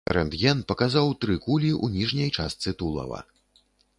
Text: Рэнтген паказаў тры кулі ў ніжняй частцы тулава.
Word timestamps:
Рэнтген 0.17 0.61
паказаў 0.71 1.11
тры 1.25 1.35
кулі 1.45 1.69
ў 1.83 1.99
ніжняй 1.99 2.33
частцы 2.37 2.69
тулава. 2.83 3.21